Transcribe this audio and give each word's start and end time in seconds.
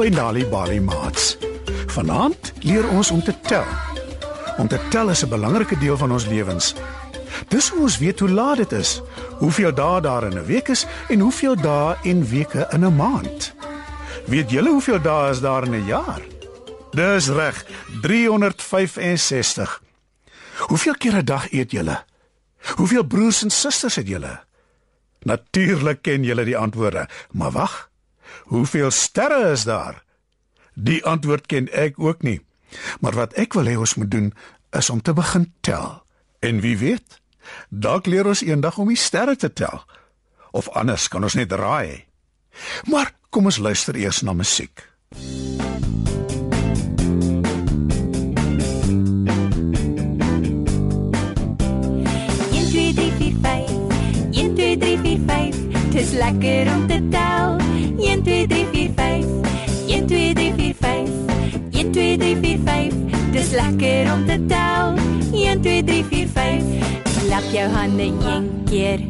by 0.00 0.08
Nali 0.08 0.46
Bali 0.48 0.78
Mats. 0.80 1.34
Vanaand 1.92 2.54
leer 2.64 2.86
ons 2.88 3.10
om 3.12 3.20
te 3.20 3.34
tel. 3.44 3.66
Om 4.56 4.68
te 4.68 4.78
tel 4.88 5.10
is 5.12 5.24
'n 5.24 5.28
belangrike 5.28 5.78
deel 5.78 5.96
van 5.96 6.12
ons 6.12 6.26
lewens. 6.26 6.74
Dis 7.48 7.68
hoe 7.68 7.80
ons 7.80 7.98
weet 7.98 8.20
hoe 8.20 8.28
laat 8.28 8.56
dit 8.56 8.72
is, 8.72 9.02
hoeveel 9.38 9.74
dae 9.74 10.00
daar 10.00 10.24
in 10.24 10.38
'n 10.38 10.44
week 10.44 10.68
is 10.68 10.86
en 11.08 11.20
hoeveel 11.20 11.56
dae 11.56 11.96
en 12.02 12.28
weke 12.28 12.66
in 12.70 12.84
'n 12.84 12.96
maand. 12.96 13.52
Weet 14.26 14.50
julle 14.50 14.70
hoeveel 14.70 15.02
dae 15.02 15.30
is 15.30 15.40
daar 15.40 15.64
in 15.64 15.74
'n 15.74 15.86
jaar? 15.86 16.22
Dis 16.90 17.28
reg, 17.28 17.66
365. 18.00 19.82
Hoeveel 20.56 20.94
keer 20.94 21.16
'n 21.16 21.24
dag 21.24 21.52
eet 21.52 21.70
julle? 21.70 22.04
Hoeveel 22.76 23.04
broers 23.04 23.42
en 23.42 23.50
susters 23.50 23.94
het 23.94 24.08
julle? 24.08 24.40
Natuurlik 25.22 26.02
ken 26.02 26.22
julle 26.22 26.44
die 26.44 26.56
antwoorde, 26.56 27.08
maar 27.30 27.50
wag. 27.50 27.89
Hoeveel 28.50 28.90
sterre 28.90 29.50
is 29.50 29.64
daar? 29.64 30.02
Die 30.74 31.04
antwoord 31.04 31.46
ken 31.46 31.68
ek 31.72 31.98
ook 31.98 32.22
nie. 32.22 32.40
Maar 33.00 33.14
wat 33.18 33.32
ek 33.40 33.54
wil 33.58 33.66
hê 33.66 33.76
ons 33.76 33.94
moet 33.94 34.10
doen 34.10 34.32
is 34.76 34.90
om 34.90 35.02
te 35.02 35.12
begin 35.12 35.52
tel. 35.60 36.02
En 36.38 36.60
wie 36.60 36.78
weet, 36.78 37.20
dalk 37.68 38.06
leer 38.06 38.26
ons 38.26 38.42
eendag 38.46 38.78
om 38.78 38.88
die 38.88 38.98
sterre 38.98 39.36
te 39.36 39.52
tel. 39.52 39.84
Of 40.50 40.68
anders 40.68 41.08
kan 41.08 41.22
ons 41.22 41.34
net 41.38 41.52
raai. 41.52 42.06
Maar 42.90 43.12
kom 43.30 43.50
ons 43.50 43.58
luister 43.58 43.96
eers 43.96 44.22
na 44.22 44.32
musiek. 44.32 44.86
Dis 55.90 56.12
lekker 56.16 56.68
om 56.74 56.86
te 56.88 56.99
lekker 63.60 64.12
om 64.12 64.26
te 64.26 64.38
tel. 64.46 64.94
1 65.32 65.60
2 65.62 65.84
3 65.84 66.04
4 66.04 66.28
5. 66.28 66.62
Klap 67.20 67.46
jou 67.52 67.68
hande 67.70 68.02
een 68.02 68.62
keer. 68.64 69.00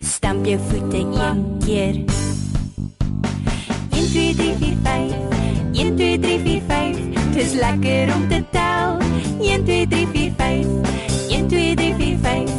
Stamp 0.00 0.46
jou 0.46 0.58
voete 0.68 0.96
een 0.96 1.58
keer. 1.64 1.94
1 3.90 4.10
2 4.10 4.34
3 4.34 4.54
4 4.60 4.76
5. 4.82 5.12
1 5.72 5.96
2 5.96 6.18
3 6.18 6.40
4 6.40 6.62
5. 6.68 6.96
Dis 7.34 7.52
lekker 7.52 8.14
om 8.14 8.28
te 8.28 8.44
tel. 8.50 8.98
1 9.40 9.64
2 9.64 9.86
3 9.86 10.06
4 10.12 10.32
5. 10.36 10.66
1 11.28 11.48
2 11.48 11.74
3 11.74 11.94
4 11.94 12.18
5. 12.22 12.50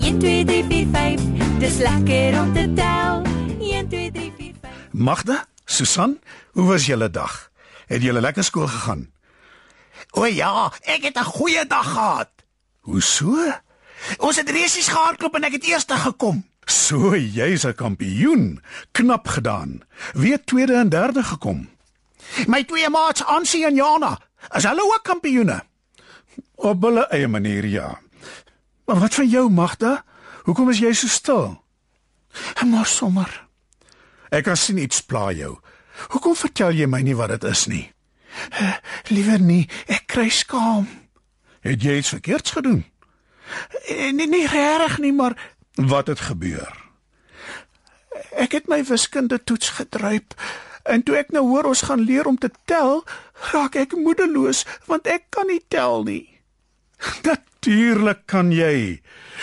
1 0.00 0.18
2 0.18 0.44
3 0.44 0.64
4 0.68 0.86
5. 0.92 1.20
Dis 1.58 1.78
lekker 1.78 2.40
om 2.40 2.52
te 2.52 2.72
tel. 2.74 3.22
1 3.60 3.88
2 3.88 4.10
3 4.12 4.32
4 4.36 4.52
5. 4.60 4.70
Magda, 4.90 5.44
Susan, 5.64 6.18
hoe 6.52 6.66
was 6.66 6.86
julle 6.86 7.10
dag? 7.10 7.50
Het 7.86 8.02
julle 8.02 8.20
lekker 8.20 8.44
skool 8.44 8.66
gegaan? 8.66 9.08
O 10.12 10.24
ja, 10.28 10.72
ek 10.84 11.02
het 11.02 11.16
'n 11.18 11.24
goeie 11.24 11.66
dag 11.66 11.92
gehad. 11.92 12.30
Hoe 12.80 13.00
so? 13.00 13.52
Ons 14.18 14.36
het 14.36 14.50
resies 14.50 14.88
gehardloop 14.88 15.34
en 15.34 15.44
ek 15.44 15.52
het 15.52 15.64
eerste 15.64 15.96
gekom. 15.96 16.44
So, 16.64 17.16
jy's 17.16 17.64
'n 17.64 17.74
kampioen. 17.74 18.62
Knap 18.92 19.28
gedaan. 19.28 19.82
Wie 20.12 20.32
het 20.32 20.46
tweede 20.46 20.74
en 20.74 20.88
derde 20.88 21.22
gekom? 21.22 21.68
My 22.46 22.64
twee 22.64 22.88
maats, 22.88 23.24
Ansie 23.24 23.66
en 23.66 23.74
Jana, 23.74 24.18
is 24.54 24.64
hulle 24.64 24.82
ook 24.82 25.02
kampioene. 25.02 25.62
Op 26.54 26.82
hulle 26.82 27.06
eie 27.08 27.28
manier, 27.28 27.66
ja. 27.66 28.00
Maar 28.84 28.98
wat 28.98 29.14
van 29.14 29.28
jou, 29.28 29.50
Magda? 29.50 30.04
Hoekom 30.42 30.70
is 30.70 30.78
jy 30.78 30.92
so 30.92 31.06
stil? 31.06 31.62
Maar 32.66 32.86
sommer. 32.86 33.46
Ek 34.30 34.44
kan 34.44 34.56
sien 34.56 34.78
iets 34.78 35.00
pla 35.00 35.30
jou. 35.32 35.58
Hoekom 36.08 36.36
vertel 36.36 36.72
jy 36.72 36.86
my 36.86 37.00
nie 37.00 37.16
wat 37.16 37.28
dit 37.28 37.44
is 37.44 37.66
nie? 37.66 37.91
Uh, 38.60 38.74
liewer 39.08 39.40
nie, 39.40 39.68
ek 39.86 40.06
kry 40.06 40.28
skaam. 40.28 40.88
Het 41.62 41.82
jy 41.82 41.96
iets 42.00 42.14
verkeerds 42.14 42.50
gedoen? 42.56 42.84
Nee, 43.88 44.26
nee 44.26 44.46
regtig 44.46 44.98
nie, 44.98 45.12
maar 45.12 45.36
wat 45.74 46.06
het 46.06 46.20
gebeur? 46.20 46.72
Ek 48.36 48.52
het 48.52 48.68
my 48.68 48.82
wiskunde 48.84 49.38
toets 49.44 49.76
gedruip 49.78 50.34
en 50.82 51.02
toe 51.06 51.16
ek 51.20 51.30
nou 51.30 51.44
hoor 51.46 51.70
ons 51.70 51.84
gaan 51.86 52.02
leer 52.02 52.26
om 52.26 52.38
te 52.38 52.50
tel, 52.66 53.04
raak 53.52 53.76
ek 53.78 53.94
moedeloos 53.96 54.64
want 54.90 55.06
ek 55.06 55.28
kan 55.30 55.46
nie 55.46 55.62
tel 55.68 56.02
nie. 56.08 56.26
Natuurlik 57.28 58.26
kan 58.26 58.52
jy. 58.52 59.02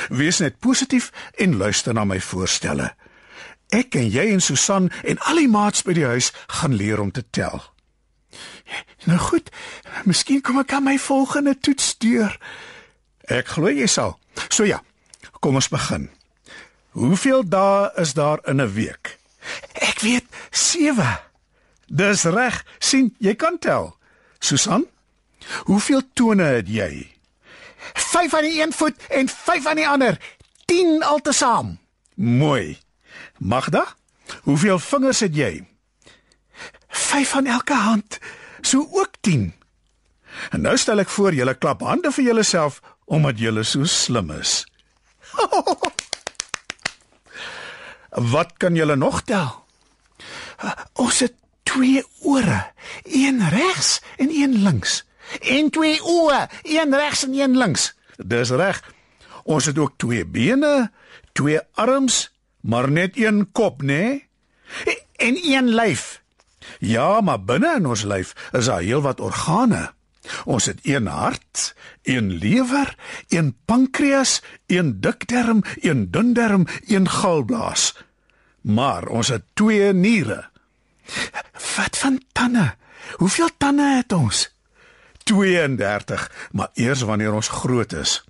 Wees 0.09 0.39
net 0.43 0.59
positief 0.59 1.11
en 1.37 1.57
luister 1.57 1.95
na 1.95 2.05
my 2.07 2.19
voorstelle. 2.19 2.91
Ek 3.69 3.95
en 3.95 4.07
jy 4.09 4.31
en 4.33 4.41
Susan 4.41 4.89
en 5.03 5.19
al 5.29 5.43
die 5.43 5.51
maats 5.51 5.83
by 5.85 5.93
die 5.93 6.07
huis 6.07 6.31
gaan 6.59 6.75
leer 6.75 6.99
om 6.99 7.11
te 7.13 7.23
tel. 7.29 7.61
Nou 9.05 9.19
goed, 9.19 9.49
miskien 10.05 10.41
kom 10.41 10.59
ek 10.59 10.73
aan 10.73 10.83
my 10.83 10.97
volgende 10.99 11.55
toets 11.59 11.97
deur. 11.97 12.35
Ek 13.29 13.47
glo 13.55 13.71
jy 13.71 13.87
sal. 13.87 14.17
So 14.49 14.65
ja, 14.67 14.81
kom 15.39 15.55
ons 15.55 15.69
begin. 15.69 16.09
Hoeveel 16.97 17.45
dae 17.47 17.91
is 18.01 18.13
daar 18.13 18.39
in 18.45 18.61
'n 18.61 18.73
week? 18.73 19.17
Ek 19.73 19.99
weet 19.99 20.25
7. 20.51 21.19
Dis 21.87 22.23
reg. 22.23 22.65
sien, 22.79 23.15
jy 23.19 23.35
kan 23.35 23.57
tel. 23.59 23.97
Susan, 24.39 24.85
hoeveel 25.63 26.01
tone 26.13 26.43
het 26.43 26.67
jy? 26.67 27.11
5 27.93 28.33
aan 28.33 28.43
die 28.43 28.61
een 28.61 28.73
voet 28.73 28.95
en 29.07 29.27
5 29.27 29.65
aan 29.65 29.75
die 29.75 29.87
ander. 29.87 30.19
10 30.65 31.03
altesaam. 31.03 31.79
Mooi. 32.15 32.77
Magda, 33.37 33.95
hoeveel 34.43 34.79
vingers 34.79 35.19
het 35.19 35.35
jy? 35.35 35.65
5 36.99 37.35
aan 37.35 37.45
elke 37.45 37.73
hand, 37.73 38.19
so 38.61 38.87
ook 38.91 39.11
10. 39.21 39.53
En 40.49 40.61
nou 40.61 40.77
stel 40.77 41.01
ek 41.03 41.09
voor 41.09 41.33
julle 41.33 41.55
klap 41.57 41.81
hande 41.81 42.11
vir 42.11 42.23
julleself 42.31 42.81
omdat 43.09 43.39
julle 43.41 43.63
so 43.65 43.87
slim 43.89 44.31
is. 44.35 44.63
Wat 48.33 48.53
kan 48.57 48.75
julle 48.75 48.95
nog 48.95 49.21
tel? 49.25 49.49
Ons 50.93 51.19
het 51.25 51.33
twee 51.63 52.03
ore, 52.25 52.71
een 53.03 53.41
regs 53.49 54.01
en 54.17 54.29
een 54.33 54.61
links. 54.63 55.03
En 55.41 55.69
twee 55.69 55.99
oë, 56.01 56.47
een 56.63 56.95
regs 56.95 57.23
en 57.23 57.33
een 57.33 57.57
links. 57.57 57.93
Dis 58.17 58.49
reg. 58.49 58.81
Ons 59.43 59.65
het 59.65 59.77
ook 59.77 59.93
twee 59.97 60.25
bene, 60.25 60.91
twee 61.31 61.59
arms, 61.73 62.29
maar 62.61 62.91
net 62.91 63.17
een 63.17 63.51
kop, 63.51 63.81
né? 63.81 63.85
Nee? 63.85 64.27
En 65.15 65.37
een 65.43 65.69
lyf. 65.69 66.21
Ja, 66.79 67.21
maar 67.21 67.43
binne 67.43 67.75
in 67.77 67.85
ons 67.85 68.03
lyf 68.03 68.33
is 68.51 68.65
daar 68.65 68.81
heelwat 68.81 69.19
organe. 69.19 69.91
Ons 70.45 70.65
het 70.65 70.79
een 70.83 71.07
hart, 71.07 71.75
een 72.03 72.31
lewer, 72.31 72.95
een 73.27 73.55
pankreas, 73.65 74.41
een 74.67 74.99
dikdarm, 75.01 75.63
een 75.81 76.11
dundarm, 76.11 76.67
een 76.87 77.09
galblaas. 77.09 77.95
Maar 78.61 79.07
ons 79.07 79.27
het 79.27 79.43
twee 79.53 79.93
niere. 79.93 80.49
Wat 81.75 81.97
van 81.97 82.21
tande? 82.31 82.75
Hoeveel 83.15 83.49
tande 83.57 83.83
het 83.83 84.11
ons? 84.11 84.57
32, 85.23 86.49
maar 86.51 86.69
eers 86.73 87.01
wanneer 87.01 87.33
ons 87.33 87.47
groot 87.47 87.93
is. 87.93 88.23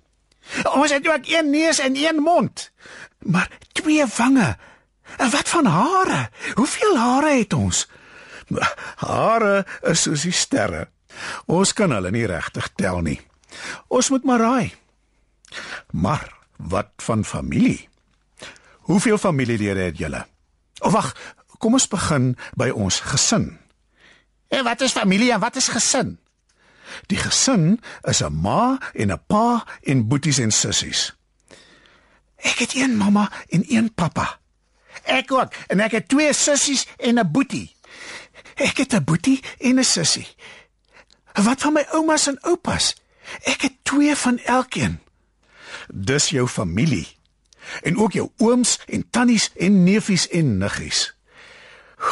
Ons 0.74 0.92
het 0.92 1.08
ook 1.08 1.26
een 1.26 1.50
neus 1.50 1.78
en 1.78 1.96
een 1.96 2.22
mond, 2.22 2.72
maar 3.18 3.50
twee 3.72 4.04
wange. 4.16 4.56
En 5.16 5.30
wat 5.30 5.48
van 5.48 5.64
hare? 5.64 6.28
Hoeveel 6.54 6.98
hare 6.98 7.38
het 7.38 7.52
ons? 7.52 7.88
Hare 8.96 9.66
is 9.82 10.02
soos 10.02 10.22
die 10.22 10.34
sterre. 10.34 10.88
Ons 11.46 11.72
kan 11.72 11.92
hulle 11.92 12.10
nie 12.10 12.26
regtig 12.26 12.68
tel 12.78 13.00
nie. 13.06 13.20
Ons 13.88 14.10
moet 14.10 14.24
maar 14.24 14.40
raai. 14.40 14.74
Maar 15.90 16.26
wat 16.56 16.92
van 16.96 17.24
familie? 17.24 17.88
Hoeveel 18.90 19.18
familielede 19.18 19.80
het 19.80 19.98
julle? 19.98 20.26
Of 20.80 20.92
wag, 20.92 21.14
kom 21.58 21.76
ons 21.76 21.88
begin 21.88 22.34
by 22.56 22.70
ons 22.70 23.00
gesin. 23.00 23.58
En 24.50 24.64
wat 24.64 24.80
is 24.80 24.96
familie 24.96 25.32
en 25.32 25.40
wat 25.40 25.56
is 25.56 25.68
gesin? 25.68 26.18
Die 27.06 27.18
gesin 27.18 27.80
is 28.02 28.22
'n 28.22 28.32
ma 28.32 28.78
en 28.94 29.12
'n 29.12 29.22
pa 29.26 29.64
en 29.82 30.08
boeties 30.08 30.38
en 30.38 30.50
sissies. 30.50 31.14
Ek 32.36 32.58
het 32.58 32.74
een 32.74 32.96
mamma 32.96 33.30
en 33.48 33.64
een 33.68 33.94
pappa. 33.94 34.38
Ek 35.02 35.32
ook 35.32 35.52
en 35.68 35.80
ek 35.80 35.90
het 35.90 36.08
twee 36.08 36.32
sissies 36.32 36.86
en 36.96 37.18
'n 37.18 37.30
boetie. 37.30 37.76
Ek 38.54 38.76
het 38.76 38.94
'n 38.94 39.04
boetie 39.04 39.42
en 39.58 39.78
'n 39.78 39.84
sussie. 39.84 40.28
Wat 41.32 41.60
van 41.60 41.72
my 41.72 41.86
oumas 41.90 42.26
en 42.26 42.40
oupas? 42.40 42.94
Ek 43.42 43.60
het 43.60 43.72
twee 43.82 44.16
van 44.16 44.38
elkeen. 44.38 45.00
Dis 45.88 46.28
jou 46.28 46.48
familie. 46.48 47.18
En 47.82 47.96
ook 47.96 48.12
jou 48.12 48.30
ooms 48.36 48.80
en 48.86 49.10
tannies 49.10 49.50
en 49.56 49.82
neefies 49.82 50.28
en 50.28 50.58
niggies. 50.58 51.14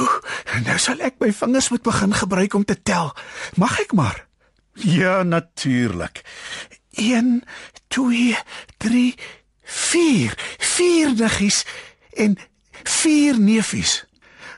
Oeh, 0.00 0.18
nou 0.64 0.78
sal 0.78 1.00
ek 1.00 1.16
my 1.18 1.32
vingers 1.32 1.70
moet 1.72 1.82
begin 1.82 2.14
gebruik 2.14 2.54
om 2.54 2.64
te 2.64 2.82
tel. 2.82 3.14
Mag 3.56 3.80
ek 3.80 3.92
maar? 3.92 4.26
Ja, 4.72 5.22
natuurlik. 5.22 6.22
1 6.90 7.42
2 7.88 8.36
3 8.76 9.14
4 9.62 10.34
vier 10.58 11.14
niggies 11.14 11.64
en 12.12 12.36
vier 12.82 13.40
neefies. 13.40 14.04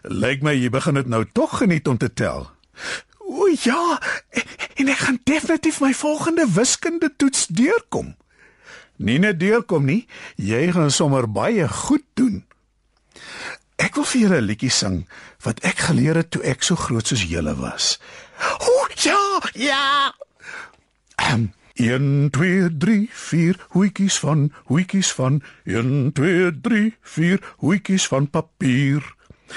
Lyk 0.02 0.42
my 0.42 0.54
jy 0.56 0.70
begin 0.72 0.96
dit 0.96 1.08
nou 1.10 1.24
tog 1.32 1.58
geniet 1.60 1.88
om 1.88 1.98
te 2.00 2.08
tel. 2.12 2.48
O 3.18 3.46
ja, 3.62 4.00
en 4.80 4.88
ek 4.88 5.04
gaan 5.04 5.20
definitief 5.28 5.80
my 5.84 5.92
volgende 5.94 6.46
wiskunde 6.54 7.10
toets 7.16 7.46
deurkom. 7.46 8.14
Nie 8.96 9.18
net 9.20 9.40
deurkom 9.40 9.84
nie, 9.88 10.06
jy 10.36 10.70
gaan 10.72 10.90
sommer 10.92 11.28
baie 11.28 11.68
goed 11.68 12.04
doen. 12.14 12.42
Ek 13.80 13.96
wil 13.96 14.04
vir 14.04 14.20
julle 14.20 14.40
'n 14.40 14.48
liedjie 14.48 14.72
sing 14.72 14.96
wat 15.44 15.60
ek 15.64 15.88
geleer 15.88 16.16
het 16.16 16.30
toe 16.30 16.42
ek 16.44 16.62
so 16.62 16.76
groot 16.76 17.06
soos 17.06 17.24
julle 17.24 17.54
was. 17.56 18.00
O 18.60 18.88
ja, 19.04 19.40
ja. 19.54 20.12
Um, 21.32 21.52
1 21.76 22.30
2 22.30 22.76
3 22.76 23.08
4 23.12 23.56
hoetjies 23.72 24.18
van 24.18 24.52
hoetjies 24.68 25.12
van 25.12 25.42
1 25.64 26.12
2 26.12 26.60
3 26.60 26.96
4 27.00 27.40
hoetjies 27.56 28.06
van 28.06 28.28
papier. 28.30 29.04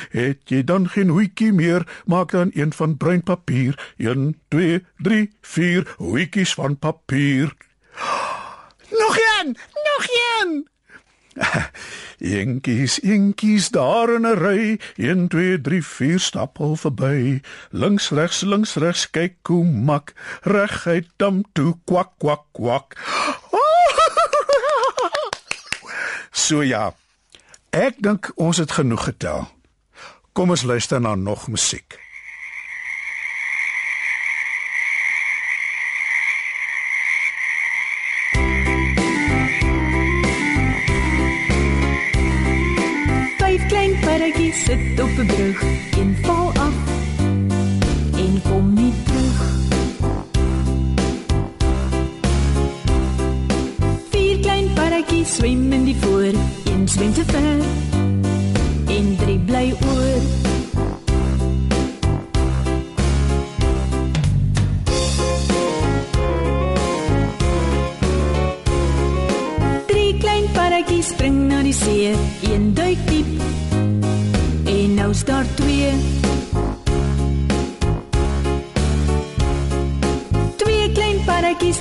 Het 0.09 0.39
jy 0.49 0.63
dan 0.63 0.89
geen 0.89 1.09
hoetjie 1.09 1.53
meer, 1.53 1.87
maak 2.05 2.31
dan 2.31 2.51
een 2.53 2.73
van 2.73 2.97
bruin 2.97 3.23
papier. 3.23 3.93
1 3.97 4.41
2 4.47 4.85
3 4.97 5.31
4 5.41 5.93
hoetjies 5.97 6.53
van 6.53 6.77
papier. 6.79 7.53
Nog 8.89 9.17
een, 9.17 9.57
nog 9.73 10.05
een. 10.07 10.67
Enkies, 12.39 12.99
enkies 12.99 13.69
daar 13.69 14.13
in 14.13 14.21
'n 14.21 14.37
ry, 14.37 14.79
1 14.95 15.27
2 15.27 15.61
3 15.61 15.83
4 15.85 16.19
stap 16.19 16.59
al 16.59 16.75
verby. 16.75 17.41
Links 17.69 18.09
regs 18.09 18.41
links 18.41 18.75
regs 18.75 19.09
kyk 19.09 19.35
hoe 19.43 19.65
mak, 19.65 20.13
reguit 20.41 21.07
dam 21.15 21.43
toe 21.51 21.77
kwak 21.85 22.11
kwak 22.17 22.43
kwak. 22.51 22.95
So 26.33 26.61
ja. 26.61 26.95
Ek 27.69 28.01
dink 28.03 28.31
ons 28.35 28.57
het 28.57 28.71
genoeg 28.71 29.03
getel. 29.03 29.47
Kom 30.33 30.49
ons 30.49 30.63
luister 30.63 31.01
na 31.01 31.13
nog 31.15 31.45
musiek. 31.47 31.99
Vyf 43.37 43.67
klein 43.69 43.93
paddatjies 44.01 44.63
sit 44.65 44.99
op 45.05 45.13
'n 45.21 45.25
brug, 45.25 45.61
een 46.01 46.17
val 46.25 46.49
af 46.49 46.77
en 48.17 48.41
kom 48.49 48.73
nie 48.73 48.93
terug. 49.05 49.41
Vier 54.09 54.39
klein 54.39 54.73
paddatjies 54.73 55.35
swem 55.35 55.71
in 55.71 55.83
die 55.83 55.97
voor, 56.01 56.33
een 56.73 56.87
swem 56.87 57.13
te 57.13 57.23
ver 57.25 57.92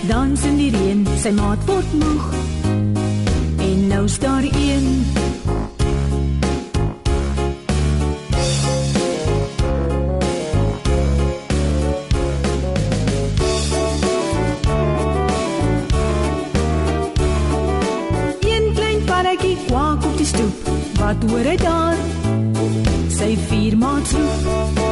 dans 0.08 0.44
in 0.44 0.56
die 0.56 0.70
reën, 0.70 1.02
sy 1.18 1.30
maat 1.36 1.62
word 1.66 1.92
moeg. 1.98 2.24
En 3.62 3.86
nou 3.86 4.08
staan 4.08 4.42
een. 4.42 4.86
Een 18.40 18.72
klein 18.74 19.04
paddatjie 19.04 19.56
kwak 19.66 20.04
op 20.04 20.16
die 20.16 20.26
stoep. 20.26 20.72
Wat 20.98 21.28
hoor 21.30 21.52
hy 21.52 21.56
daar? 21.56 22.00
Sy 23.08 23.36
vier 23.48 23.78
maats 23.78 24.16
roep. 24.18 24.91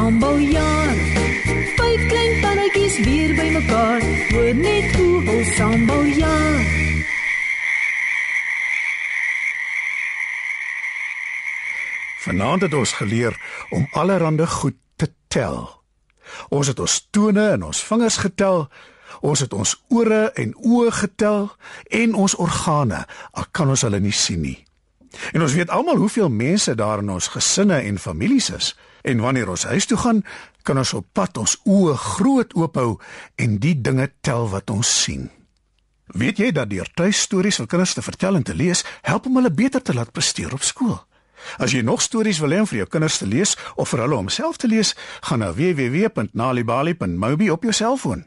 Hoe 0.00 0.08
hul 0.08 0.20
sambal 0.20 0.38
jaar. 0.38 0.96
Vyf 1.76 2.06
klein 2.08 2.40
paddatjies 2.40 2.96
weer 3.04 3.34
bymekaar, 3.34 4.02
hoor 4.32 4.54
net 4.54 4.96
hoe 4.96 5.22
hul 5.24 5.44
sambal 5.44 6.04
jaar. 6.04 6.64
Vanaand 12.20 12.62
het 12.62 12.74
ons 12.74 12.92
geleer 12.92 13.36
om 13.70 13.86
allerlei 13.92 14.46
goed 14.46 14.76
te 14.96 15.12
tel. 15.28 15.82
Ons 16.48 16.66
het 16.66 16.80
ons 16.80 17.08
tone 17.10 17.50
en 17.50 17.62
ons 17.62 17.84
vingers 17.84 18.16
getel. 18.16 18.68
Ons 19.20 19.40
het 19.40 19.52
ons 19.52 19.76
ore 19.88 20.30
en 20.32 20.54
oë 20.54 20.90
getel 20.90 21.50
en 21.90 22.14
ons 22.14 22.34
organe, 22.34 23.04
al 23.32 23.46
kan 23.52 23.68
ons 23.68 23.82
hulle 23.82 24.00
nie 24.00 24.14
sien 24.16 24.40
nie. 24.40 24.69
En 25.32 25.42
ons 25.42 25.52
weet 25.52 25.70
almal 25.70 25.96
hoeveel 25.96 26.28
mense 26.28 26.74
daar 26.74 26.98
in 26.98 27.10
ons 27.10 27.28
gesinne 27.28 27.80
en 27.80 27.98
families 27.98 28.50
is. 28.50 28.76
En 29.02 29.20
wanneer 29.20 29.48
ons 29.48 29.64
huis 29.64 29.86
toe 29.86 29.98
gaan, 29.98 30.22
kan 30.62 30.78
ons 30.78 30.92
op 30.94 31.06
pad 31.12 31.36
ons 31.40 31.56
oë 31.64 31.96
groot 31.96 32.54
oophou 32.54 32.98
en 33.36 33.58
die 33.58 33.80
dinge 33.80 34.10
tel 34.20 34.48
wat 34.52 34.70
ons 34.70 35.02
sien. 35.02 35.30
Weet 36.06 36.38
jy 36.42 36.50
dat 36.52 36.70
deur 36.70 36.88
tuistories 36.94 37.60
vir 37.62 37.68
kinders 37.70 37.94
te 37.94 38.02
vertel 38.02 38.36
en 38.36 38.42
te 38.42 38.54
lees, 38.54 38.84
help 39.06 39.26
om 39.26 39.38
hulle 39.38 39.52
beter 39.54 39.82
te 39.82 39.94
laat 39.94 40.12
presteer 40.12 40.52
op 40.54 40.66
skool? 40.66 40.98
As 41.56 41.72
jy 41.72 41.80
nog 41.86 42.02
stories 42.02 42.40
wil 42.42 42.52
hê 42.52 42.60
om 42.60 42.68
vir 42.68 42.82
jou 42.82 42.88
kinders 42.90 43.18
te 43.22 43.28
lees 43.28 43.56
of 43.76 43.88
vir 43.92 44.04
hulle 44.04 44.18
om 44.18 44.28
self 44.28 44.58
te 44.60 44.68
lees, 44.68 44.92
gaan 45.24 45.40
na 45.40 45.52
www.nalibali.mobi 45.56 47.50
op 47.50 47.64
jou 47.64 47.72
selfoon. 47.72 48.26